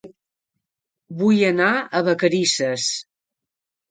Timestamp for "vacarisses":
2.09-2.87